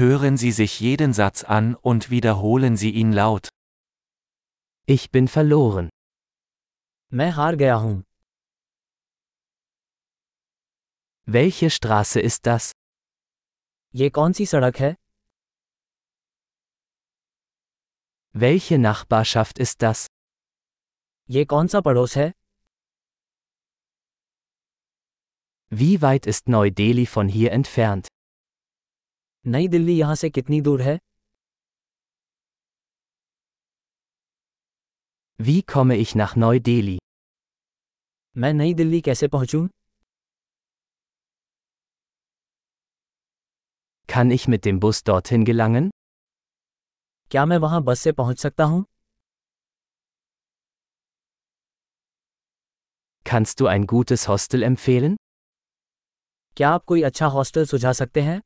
[0.00, 3.49] Hören Sie sich jeden Satz an und wiederholen Sie ihn laut.
[4.85, 5.89] Ich bin verloren.
[7.13, 8.03] मैं हार गया हूँ
[11.25, 12.71] Welche Straße ist das?
[13.95, 14.95] ये कौन सी सड़क है
[18.33, 20.07] Welche Nachbarschaft ist das?
[21.29, 22.31] ये कौन सा पड़ोस है
[25.69, 28.07] Wie weit ist Neu-Delhi von hier entfernt?
[29.45, 30.97] नई दिल्ली यहाँ से कितनी दूर है
[35.39, 36.97] Wie komme ich nach Neu-Delhi?
[38.35, 39.67] मैं नई दिल्ली कैसे पहुँचूँ
[44.09, 45.89] Kann ich mit dem Bus dorthin gelangen?
[47.31, 48.83] क्या मैं वहाँ बस से पहुँच सकता हूँ
[53.25, 55.15] Kannst du ein gutes Hostel empfehlen?
[56.57, 58.41] क्या आप कोई अच्छा हॉस्टल सुझा सकते हैं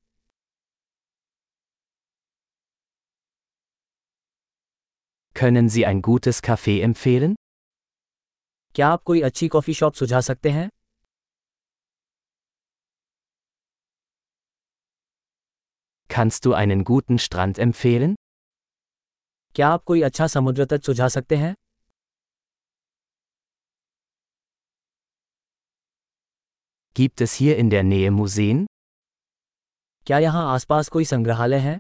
[5.34, 7.34] Können Sie ein gutes Café empfehlen?
[8.74, 10.68] क्या आप कोई अच्छी कॉफ़ी शॉप सुझा सकते हैं
[16.10, 18.14] Kannst du einen guten Strand empfehlen?
[19.54, 21.54] क्या आप कोई अच्छा समुद्र तट सुझा सकते हैं
[26.96, 28.66] Gibt es hier in der Nähe Museen?
[30.06, 31.78] क्या यहाँ आसपास कोई संग्रहालय है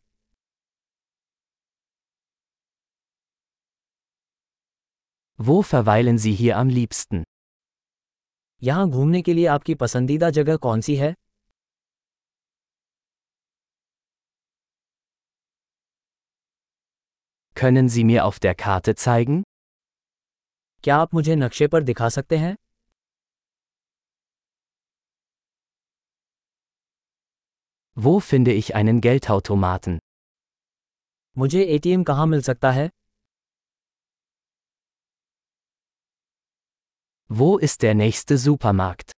[5.38, 7.22] Wo verweilen Sie hier am liebsten?
[8.62, 11.14] यहाँ घूमने के लिए आपकी पसंदीदा जगह कौन सी है
[17.56, 19.42] Können Sie mir auf der Karte zeigen?
[20.84, 22.54] क्या आप मुझे नक्शे पर दिखा सकते हैं
[27.96, 29.98] Wo finde ich einen Geldautomaten?
[31.36, 32.88] मुझे एटीएम कहाँ मिल सकता है
[37.34, 39.12] Wo ist der nächste Supermarkt?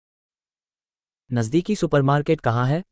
[1.33, 2.83] नज़दीकी सुपरमार्केट कहाँ है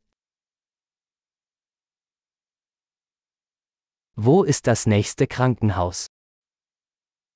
[4.17, 6.07] Wo ist das nächste Krankenhaus?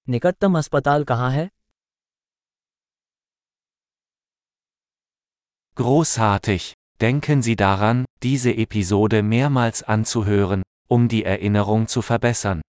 [0.09, 1.49] निकटतम अस्पताल कहाँ है
[5.77, 6.73] Großartig!
[7.01, 12.63] Denken Sie daran, diese Episode mehrmals anzuhören, um die Erinnerung zu verbessern.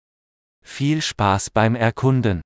[0.63, 2.41] Viel Spaß beim Erkunden!